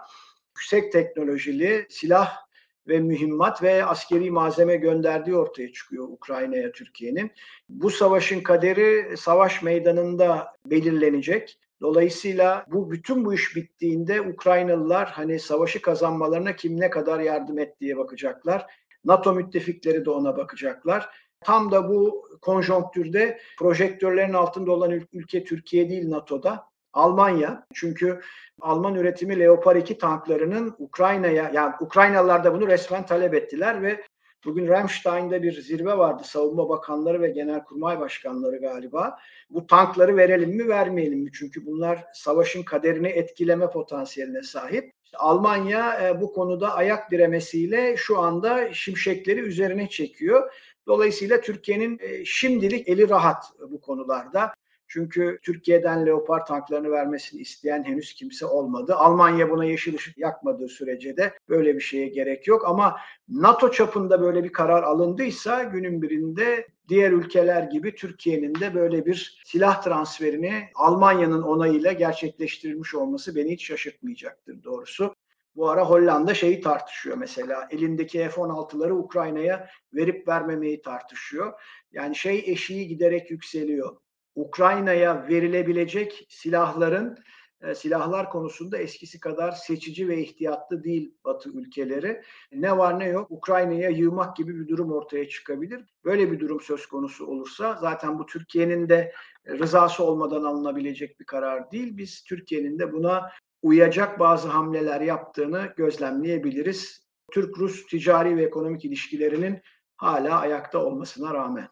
[0.58, 2.47] yüksek teknolojili silah
[2.88, 7.32] ve mühimmat ve askeri malzeme gönderdiği ortaya çıkıyor Ukrayna'ya Türkiye'nin.
[7.70, 11.60] Bu savaşın kaderi savaş meydanında belirlenecek.
[11.82, 17.98] Dolayısıyla bu bütün bu iş bittiğinde Ukraynalılar hani savaşı kazanmalarına kim ne kadar yardım ettiğe
[17.98, 18.66] bakacaklar.
[19.06, 21.10] NATO müttefikleri de ona bakacaklar.
[21.42, 26.64] Tam da bu konjonktürde projektörlerin altında olan ülke Türkiye değil NATO'da.
[26.98, 27.64] Almanya.
[27.74, 28.22] Çünkü
[28.62, 34.04] Alman üretimi Leopard 2 tanklarının Ukrayna'ya yani Ukraynalılar da bunu resmen talep ettiler ve
[34.46, 36.24] Bugün Ramstein'de bir zirve vardı.
[36.26, 39.18] Savunma bakanları ve genelkurmay başkanları galiba.
[39.50, 41.30] Bu tankları verelim mi vermeyelim mi?
[41.34, 44.92] Çünkü bunlar savaşın kaderini etkileme potansiyeline sahip.
[45.04, 50.52] İşte Almanya e, bu konuda ayak diremesiyle şu anda şimşekleri üzerine çekiyor.
[50.88, 54.54] Dolayısıyla Türkiye'nin e, şimdilik eli rahat bu konularda.
[54.88, 58.96] Çünkü Türkiye'den Leopard tanklarını vermesini isteyen henüz kimse olmadı.
[58.96, 62.66] Almanya buna yeşil ışık yakmadığı sürece de böyle bir şeye gerek yok.
[62.66, 62.98] Ama
[63.30, 69.42] NATO çapında böyle bir karar alındıysa günün birinde diğer ülkeler gibi Türkiye'nin de böyle bir
[69.46, 75.16] silah transferini Almanya'nın onayıyla gerçekleştirilmiş olması beni hiç şaşırtmayacaktır doğrusu.
[75.56, 77.68] Bu ara Hollanda şeyi tartışıyor mesela.
[77.72, 81.54] Elindeki F-16'ları Ukrayna'ya verip vermemeyi tartışıyor.
[81.92, 83.98] Yani şey eşiği giderek yükseliyor.
[84.38, 87.18] Ukrayna'ya verilebilecek silahların
[87.62, 92.22] e, silahlar konusunda eskisi kadar seçici ve ihtiyatlı değil Batı ülkeleri.
[92.52, 95.86] Ne var ne yok Ukrayna'ya yığmak gibi bir durum ortaya çıkabilir.
[96.06, 99.14] Böyle bir durum söz konusu olursa zaten bu Türkiye'nin de
[99.48, 101.98] rızası olmadan alınabilecek bir karar değil.
[101.98, 107.08] Biz Türkiye'nin de buna uyacak bazı hamleler yaptığını gözlemleyebiliriz.
[107.32, 109.62] Türk-Rus ticari ve ekonomik ilişkilerinin
[109.98, 111.68] hala ayakta olmasına rağmen.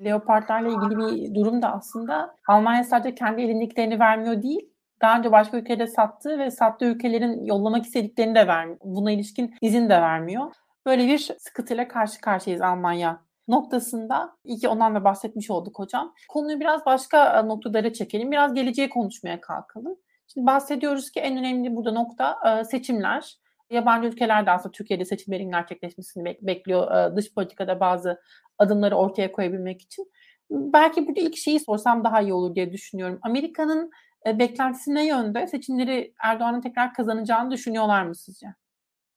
[0.00, 4.70] Leopardlarla ilgili bir durum da aslında Almanya sadece kendi elindekilerini vermiyor değil,
[5.02, 8.80] daha önce başka ülkede sattığı ve sattığı ülkelerin yollamak istediklerini de vermiyor.
[8.84, 10.52] Buna ilişkin izin de vermiyor.
[10.86, 14.36] Böyle bir sıkıntıyla karşı karşıyayız Almanya noktasında.
[14.44, 16.14] İyi ki ondan da bahsetmiş olduk hocam.
[16.28, 18.32] Konuyu biraz başka e, noktalara çekelim.
[18.32, 19.96] Biraz geleceğe konuşmaya kalkalım.
[20.34, 23.36] Şimdi bahsediyoruz ki en önemli burada nokta e, seçimler.
[23.70, 27.12] Yabancı ülkeler de aslında Türkiye'de seçimlerin gerçekleşmesini bekliyor.
[27.12, 28.20] E, dış politikada bazı
[28.58, 30.10] adımları ortaya koyabilmek için.
[30.50, 33.18] Belki burada ilk şeyi sorsam daha iyi olur diye düşünüyorum.
[33.22, 33.90] Amerika'nın
[34.26, 35.46] e, beklentisi ne yönde?
[35.46, 38.46] Seçimleri Erdoğan'ın tekrar kazanacağını düşünüyorlar mı sizce?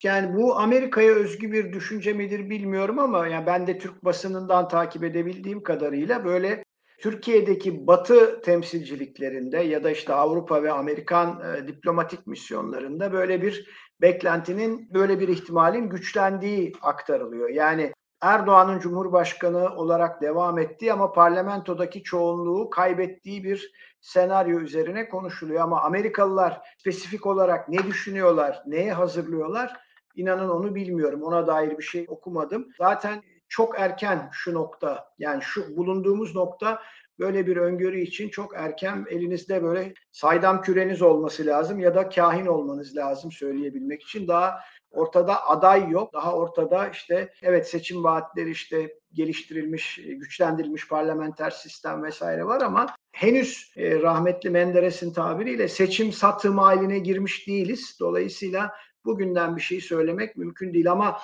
[0.03, 5.03] Yani bu Amerika'ya özgü bir düşünce midir bilmiyorum ama yani ben de Türk basınından takip
[5.03, 6.63] edebildiğim kadarıyla böyle
[6.97, 13.69] Türkiye'deki Batı temsilciliklerinde ya da işte Avrupa ve Amerikan e, diplomatik misyonlarında böyle bir
[14.01, 17.49] beklentinin böyle bir ihtimalin güçlendiği aktarılıyor.
[17.49, 25.62] Yani Erdoğan'ın Cumhurbaşkanı olarak devam ettiği ama parlamentodaki çoğunluğu kaybettiği bir senaryo üzerine konuşuluyor.
[25.62, 29.73] Ama Amerikalılar spesifik olarak ne düşünüyorlar, neye hazırlıyorlar?
[30.15, 31.23] İnanın onu bilmiyorum.
[31.23, 32.67] Ona dair bir şey okumadım.
[32.77, 36.81] Zaten çok erken şu nokta yani şu bulunduğumuz nokta
[37.19, 42.45] böyle bir öngörü için çok erken elinizde böyle saydam küreniz olması lazım ya da kahin
[42.45, 44.27] olmanız lazım söyleyebilmek için.
[44.27, 44.60] Daha
[44.91, 46.13] ortada aday yok.
[46.13, 53.73] Daha ortada işte evet seçim vaatleri işte geliştirilmiş, güçlendirilmiş parlamenter sistem vesaire var ama henüz
[53.77, 57.97] e, rahmetli Menderes'in tabiriyle seçim satım haline girmiş değiliz.
[57.99, 58.71] Dolayısıyla
[59.06, 61.19] bugünden bir şey söylemek mümkün değil ama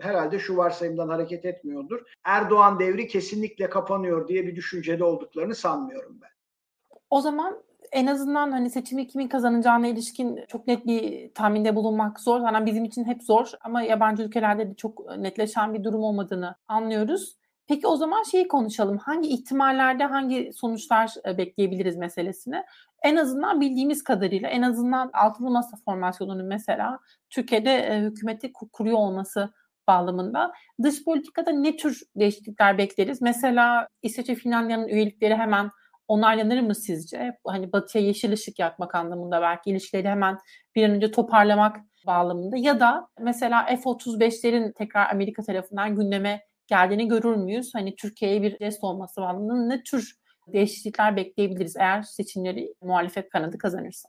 [0.00, 2.02] herhalde şu varsayımdan hareket etmiyordur.
[2.24, 6.30] Erdoğan devri kesinlikle kapanıyor diye bir düşüncede olduklarını sanmıyorum ben.
[7.10, 12.40] O zaman en azından hani seçimi kimin kazanacağına ilişkin çok net bir tahminde bulunmak zor.
[12.40, 17.36] Yani bizim için hep zor ama yabancı ülkelerde de çok netleşen bir durum olmadığını anlıyoruz.
[17.68, 18.98] Peki o zaman şeyi konuşalım.
[18.98, 22.64] Hangi ihtimallerde hangi sonuçlar e, bekleyebiliriz meselesini?
[23.02, 26.98] En azından bildiğimiz kadarıyla en azından altılı masa formasyonunun mesela
[27.30, 29.52] Türkiye'de e, hükümeti kuruyor olması
[29.86, 33.22] bağlamında dış politikada ne tür değişiklikler bekleriz?
[33.22, 35.70] Mesela İsveç ve Finlandiya'nın üyelikleri hemen
[36.08, 37.38] onaylanır mı sizce?
[37.46, 40.38] Hani batıya yeşil ışık yakmak anlamında belki ilişkileri hemen
[40.74, 47.36] bir an önce toparlamak bağlamında ya da mesela F-35'lerin tekrar Amerika tarafından gündeme geldiğini görür
[47.36, 47.74] müyüz?
[47.74, 50.14] Hani Türkiye'ye bir jest olması bağlamında ne tür
[50.48, 54.08] değişiklikler bekleyebiliriz eğer seçimleri muhalefet kanadı kazanırsa?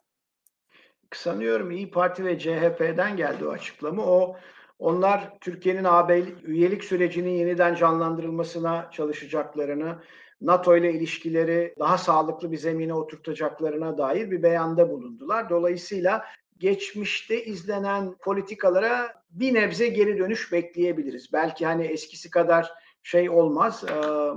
[1.14, 4.04] Sanıyorum İyi Parti ve CHP'den geldi o açıklama.
[4.04, 4.36] O
[4.80, 9.96] onlar Türkiye'nin AB üyelik sürecinin yeniden canlandırılmasına çalışacaklarını,
[10.42, 15.50] NATO ile ilişkileri daha sağlıklı bir zemine oturtacaklarına dair bir beyanda bulundular.
[15.50, 16.26] Dolayısıyla
[16.58, 21.34] geçmişte izlenen politikalara bir nebze geri dönüş bekleyebiliriz.
[21.34, 22.72] Belki hani eskisi kadar
[23.04, 23.96] şey olmaz, e,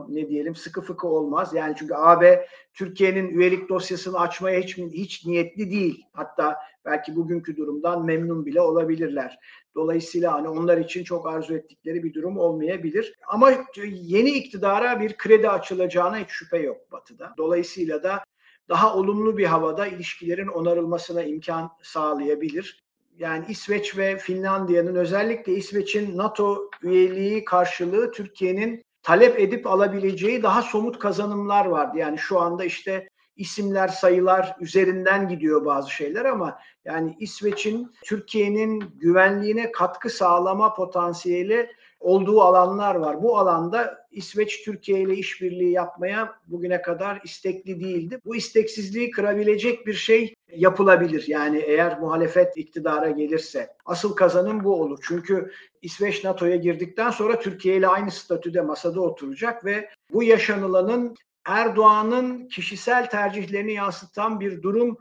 [0.08, 1.54] ne diyelim sıkı fıkı olmaz.
[1.54, 6.04] Yani çünkü AB Türkiye'nin üyelik dosyasını açmaya hiç hiç niyetli değil.
[6.12, 9.38] Hatta belki bugünkü durumdan memnun bile olabilirler.
[9.74, 13.14] Dolayısıyla hani onlar için çok arzu ettikleri bir durum olmayabilir.
[13.28, 13.52] Ama
[13.86, 17.34] yeni iktidara bir kredi açılacağına hiç şüphe yok Batı'da.
[17.38, 18.24] Dolayısıyla da
[18.68, 22.84] daha olumlu bir havada ilişkilerin onarılmasına imkan sağlayabilir.
[23.18, 30.98] Yani İsveç ve Finlandiya'nın özellikle İsveç'in NATO üyeliği karşılığı Türkiye'nin talep edip alabileceği daha somut
[30.98, 31.98] kazanımlar vardı.
[31.98, 33.08] Yani şu anda işte
[33.40, 42.40] isimler, sayılar üzerinden gidiyor bazı şeyler ama yani İsveç'in Türkiye'nin güvenliğine katkı sağlama potansiyeli olduğu
[42.40, 43.22] alanlar var.
[43.22, 48.18] Bu alanda İsveç Türkiye ile işbirliği yapmaya bugüne kadar istekli değildi.
[48.24, 51.24] Bu isteksizliği kırabilecek bir şey yapılabilir.
[51.28, 53.68] Yani eğer muhalefet iktidara gelirse.
[53.84, 54.98] Asıl kazanım bu olur.
[55.08, 55.50] Çünkü
[55.82, 63.10] İsveç NATO'ya girdikten sonra Türkiye ile aynı statüde masada oturacak ve bu yaşanılanın Erdoğan'ın kişisel
[63.10, 64.98] tercihlerini yansıtan bir durum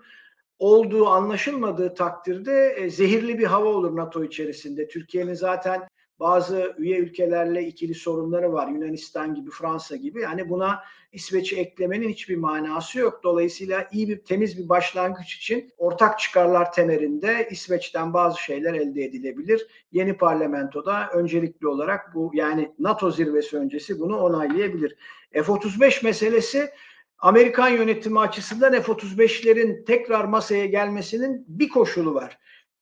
[0.59, 4.87] olduğu anlaşılmadığı takdirde e, zehirli bir hava olur NATO içerisinde.
[4.87, 5.87] Türkiye'nin zaten
[6.19, 8.67] bazı üye ülkelerle ikili sorunları var.
[8.67, 10.21] Yunanistan gibi, Fransa gibi.
[10.21, 13.21] Yani buna İsveç'i eklemenin hiçbir manası yok.
[13.23, 19.67] Dolayısıyla iyi bir temiz bir başlangıç için ortak çıkarlar temelinde İsveç'ten bazı şeyler elde edilebilir.
[19.91, 24.95] Yeni parlamentoda öncelikli olarak bu yani NATO zirvesi öncesi bunu onaylayabilir.
[25.31, 26.69] F-35 meselesi
[27.19, 32.39] Amerikan yönetimi açısından F-35'lerin tekrar masaya gelmesinin bir koşulu var.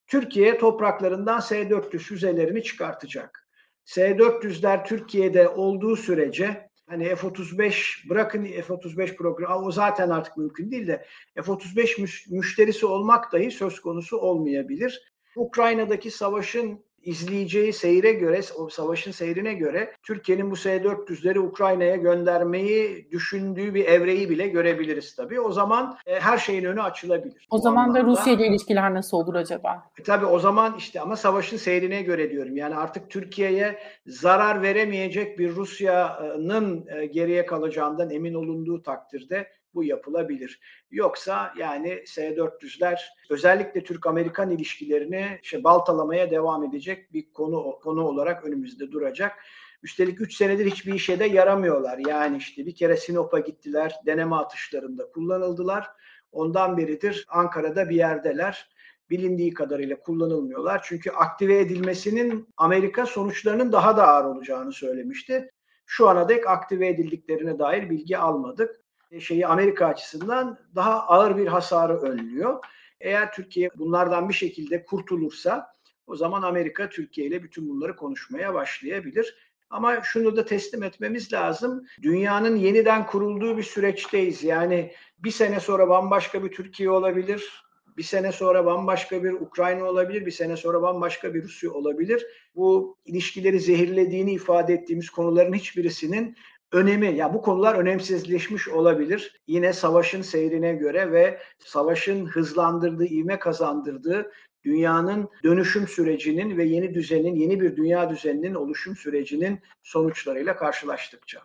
[0.08, 3.48] Türkiye topraklarından S-400 füzelerini çıkartacak.
[3.86, 11.06] S-400'ler Türkiye'de olduğu sürece hani F-35 bırakın F-35 programı o zaten artık mümkün değil de
[11.36, 15.13] F-35 müşterisi olmak dahi söz konusu olmayabilir.
[15.36, 23.74] Ukrayna'daki savaşın izleyeceği seyre göre, o savaşın seyrine göre Türkiye'nin bu S-400'leri Ukrayna'ya göndermeyi düşündüğü
[23.74, 25.42] bir evreyi bile görebiliriz tabii.
[25.42, 27.48] O zaman e, her şeyin önü açılabilir.
[27.50, 29.84] O zaman da Rusya ile ilişkiler nasıl olur acaba?
[30.00, 32.58] E, tabii o zaman işte ama savaşın seyrine göre diyorum.
[32.58, 40.60] Yani artık Türkiye'ye zarar veremeyecek bir Rusya'nın e, geriye kalacağından emin olunduğu takdirde bu yapılabilir.
[40.92, 48.92] Yoksa yani S-400'ler özellikle Türk-Amerikan ilişkilerini işte baltalamaya devam edecek bir konu konu olarak önümüzde
[48.92, 49.40] duracak.
[49.84, 51.98] Üstelik 3 senedir hiçbir işe de yaramıyorlar.
[51.98, 55.88] Yani işte bir kere Sinop'a gittiler, deneme atışlarında kullanıldılar.
[56.32, 58.70] Ondan beridir Ankara'da bir yerdeler.
[59.10, 60.82] Bilindiği kadarıyla kullanılmıyorlar.
[60.84, 65.52] Çünkü aktive edilmesinin Amerika sonuçlarının daha da ağır olacağını söylemişti.
[65.86, 68.87] Şu ana dek aktive edildiklerine dair bilgi almadık.
[69.12, 72.63] E, şeyi Amerika açısından daha ağır bir hasarı önlüyor.
[73.02, 75.74] Eğer Türkiye bunlardan bir şekilde kurtulursa
[76.08, 79.36] O zaman Amerika Türkiye ile bütün bunları konuşmaya başlayabilir.
[79.70, 81.86] Ama şunu da teslim etmemiz lazım.
[82.02, 84.43] Dünyanın yeniden kurulduğu bir süreçteyiz.
[84.43, 87.63] Yani bir sene sonra bambaşka bir Türkiye olabilir.
[87.98, 92.26] Bir sene sonra bambaşka bir Ukrayna olabilir, bir sene sonra bambaşka bir Rusya olabilir.
[92.56, 96.36] Bu ilişkileri zehirlediğini ifade ettiğimiz konuların hiçbirisinin
[96.71, 99.41] önemi, ya bu konular önemsizleşmiş olabilir.
[99.47, 104.32] Yine savaşın seyrine göre ve savaşın hızlandırdığı, ivme kazandırdığı
[104.63, 111.39] dünyanın dönüşüm sürecinin ve yeni düzenin, yeni bir dünya düzeninin oluşum sürecinin sonuçlarıyla karşılaştıkça.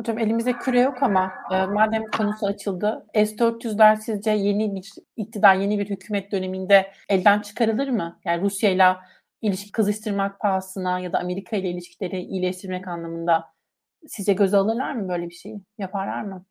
[0.00, 5.78] Hocam elimizde küre yok ama e, madem konusu açıldı, S-400'ler sizce yeni bir iktidar, yeni
[5.78, 8.20] bir hükümet döneminde elden çıkarılır mı?
[8.24, 8.96] Yani Rusya ile
[9.42, 13.53] ilişki kızıştırmak pahasına ya da Amerika ile ilişkileri iyileştirmek anlamında
[14.08, 15.60] sizce göze alırlar mı böyle bir şeyi?
[15.78, 16.44] Yaparlar mı?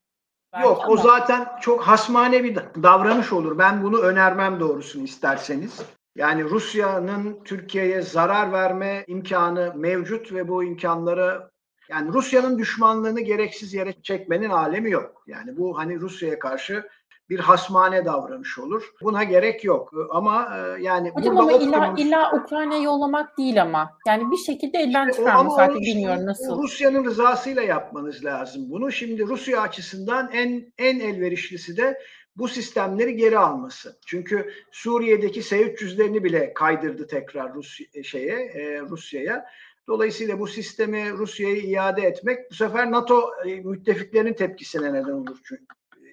[0.54, 0.94] Belki Yok ama.
[0.94, 3.58] o zaten çok hasmane bir davranış olur.
[3.58, 5.82] Ben bunu önermem doğrusunu isterseniz.
[6.16, 11.54] Yani Rusya'nın Türkiye'ye zarar verme imkanı mevcut ve bu imkanları
[11.89, 15.24] yani Rusya'nın düşmanlığını gereksiz yere çekmenin alemi yok.
[15.28, 16.89] Yani bu hani Rusya'ya karşı
[17.30, 18.84] bir hasmane davranış olur.
[19.02, 19.92] Buna gerek yok.
[20.10, 23.98] Ama e, yani Hocam ama illa, illa Ukrayna'ya yollamak değil ama.
[24.08, 26.64] Yani bir şekilde elden işte çıkarmak artık bilmiyorum nasıl.
[26.64, 28.92] Rusya'nın rızasıyla yapmanız lazım bunu.
[28.92, 32.00] Şimdi Rusya açısından en en elverişlisi de
[32.36, 34.00] bu sistemleri geri alması.
[34.06, 39.46] Çünkü Suriye'deki S-300'lerini bile kaydırdı tekrar Rusya, e, şeye e, Rusya'ya.
[39.88, 45.38] Dolayısıyla bu sistemi Rusya'ya iade etmek bu sefer NATO e, müttefiklerinin tepkisine neden olur.
[45.44, 45.66] Çünkü.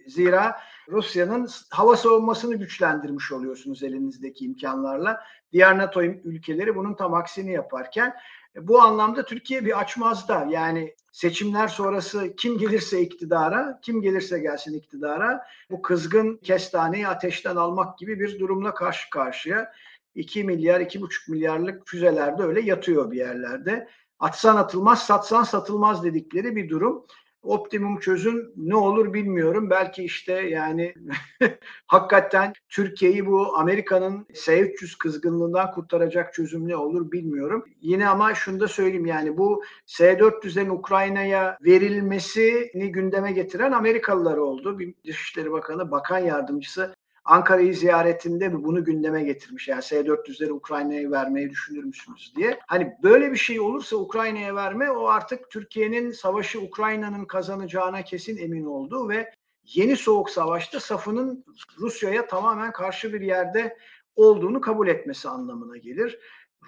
[0.07, 0.57] Zira
[0.91, 5.21] Rusya'nın hava savunmasını güçlendirmiş oluyorsunuz elinizdeki imkanlarla.
[5.53, 8.15] Diğer NATO ülkeleri bunun tam aksini yaparken
[8.57, 10.47] e, bu anlamda Türkiye bir açmazda.
[10.51, 17.99] Yani seçimler sonrası kim gelirse iktidara, kim gelirse gelsin iktidara bu kızgın kestaneyi ateşten almak
[17.99, 19.73] gibi bir durumla karşı karşıya.
[20.15, 23.89] 2 milyar, 2,5 milyarlık füzelerde öyle yatıyor bir yerlerde.
[24.19, 27.07] Atsan atılmaz, satsan satılmaz dedikleri bir durum.
[27.43, 29.71] Optimum çözüm ne olur bilmiyorum.
[29.71, 30.95] Belki işte yani
[31.87, 37.65] hakikaten Türkiye'yi bu Amerika'nın S-300 kızgınlığından kurtaracak çözüm ne olur bilmiyorum.
[37.81, 44.79] Yine ama şunu da söyleyeyim yani bu S-400'lerin Ukrayna'ya verilmesini gündeme getiren Amerikalılar oldu.
[44.79, 49.69] Bir Dışişleri Bakanı, Bakan Yardımcısı Ankara'yı ziyaretinde bunu gündeme getirmiş.
[49.69, 52.59] Yani S-400'leri Ukrayna'ya vermeyi düşünür müsünüz diye.
[52.67, 58.65] Hani böyle bir şey olursa Ukrayna'ya verme o artık Türkiye'nin savaşı Ukrayna'nın kazanacağına kesin emin
[58.65, 59.33] oldu ve
[59.65, 61.45] yeni soğuk savaşta safının
[61.79, 63.77] Rusya'ya tamamen karşı bir yerde
[64.17, 66.19] olduğunu kabul etmesi anlamına gelir.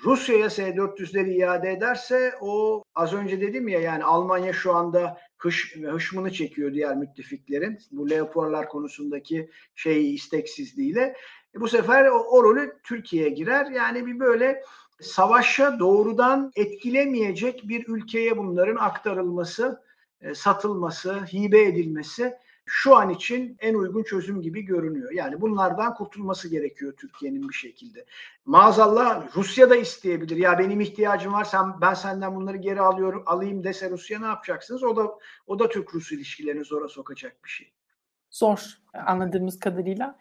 [0.04, 6.32] Rusya'ya S-400'leri iade ederse o az önce dedim ya yani Almanya şu anda hış, hışmını
[6.32, 11.16] çekiyor diğer müttefiklerin bu Leopardlar konusundaki şey isteksizliğiyle.
[11.56, 13.70] E bu sefer o, o rolü Türkiye'ye girer.
[13.70, 14.62] Yani bir böyle
[15.00, 19.82] savaşa doğrudan etkilemeyecek bir ülkeye bunların aktarılması,
[20.20, 22.34] e, satılması, hibe edilmesi
[22.74, 25.12] şu an için en uygun çözüm gibi görünüyor.
[25.12, 28.04] Yani bunlardan kurtulması gerekiyor Türkiye'nin bir şekilde.
[28.44, 30.36] Maazallah Rusya da isteyebilir.
[30.36, 34.82] Ya benim ihtiyacım var sen ben senden bunları geri alıyorum alayım dese Rusya ne yapacaksınız?
[34.82, 37.72] O da o da Türk-Rus ilişkilerini zora sokacak bir şey.
[38.30, 40.18] Zor anladığımız kadarıyla.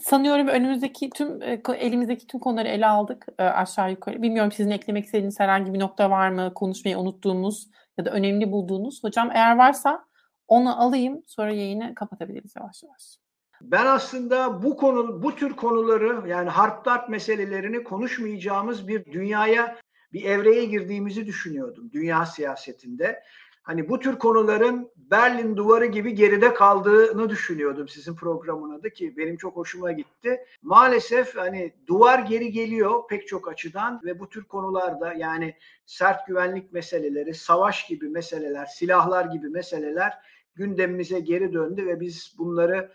[0.00, 4.22] Sanıyorum önümüzdeki tüm e, elimizdeki tüm konuları ele aldık e, aşağı yukarı.
[4.22, 6.54] Bilmiyorum sizin eklemek istediğiniz herhangi bir nokta var mı?
[6.54, 9.04] Konuşmayı unuttuğumuz ya da önemli bulduğunuz.
[9.04, 10.07] Hocam eğer varsa
[10.48, 13.18] onu alayım sonra yayını kapatabiliriz yavaş yavaş.
[13.60, 19.76] Ben aslında bu konu, bu tür konuları yani harp darp meselelerini konuşmayacağımız bir dünyaya,
[20.12, 23.22] bir evreye girdiğimizi düşünüyordum dünya siyasetinde.
[23.62, 29.36] Hani bu tür konuların Berlin duvarı gibi geride kaldığını düşünüyordum sizin programın adı ki benim
[29.36, 30.40] çok hoşuma gitti.
[30.62, 35.54] Maalesef hani duvar geri geliyor pek çok açıdan ve bu tür konularda yani
[35.86, 40.18] sert güvenlik meseleleri, savaş gibi meseleler, silahlar gibi meseleler
[40.58, 42.92] gündemimize geri döndü ve biz bunları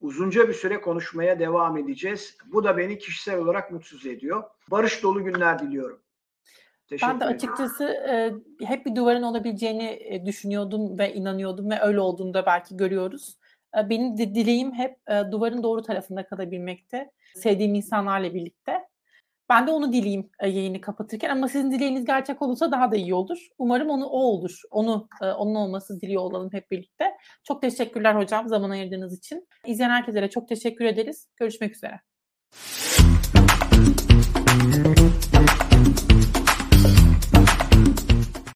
[0.00, 2.36] uzunca bir süre konuşmaya devam edeceğiz.
[2.52, 4.42] Bu da beni kişisel olarak mutsuz ediyor.
[4.70, 6.00] Barış dolu günler diliyorum.
[6.88, 8.32] Teşekkür ben de açıkçası e,
[8.64, 13.38] hep bir duvarın olabileceğini e, düşünüyordum ve inanıyordum ve öyle olduğunu da belki görüyoruz.
[13.78, 17.10] E, benim de dileğim hep e, duvarın doğru tarafında kalabilmekte.
[17.34, 18.89] Sevdiğim insanlarla birlikte.
[19.50, 23.14] Ben de onu dileyim e, yayını kapatırken ama sizin dileğiniz gerçek olursa daha da iyi
[23.14, 23.38] olur.
[23.58, 24.60] Umarım onu o olur.
[24.70, 27.04] Onu e, onun olması diliyor olalım hep birlikte.
[27.44, 29.48] Çok teşekkürler hocam zaman ayırdığınız için.
[29.66, 31.28] İzleyen herkese çok teşekkür ederiz.
[31.36, 32.00] Görüşmek üzere.